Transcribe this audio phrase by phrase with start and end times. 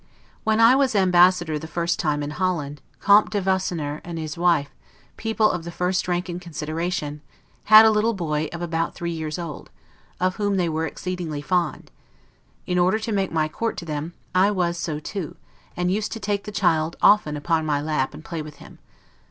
[0.43, 4.71] When I was Ambassador the first time in Holland, Comte de Wassenaer and his wife,
[5.15, 7.21] people of the first rank and consideration,
[7.65, 9.69] had a little boy of about three years old,
[10.19, 11.91] of whom they were exceedingly fond;
[12.65, 15.35] in order to make my court to them, I was so too,
[15.77, 18.79] and used to take the child often upon my lap, and play with him.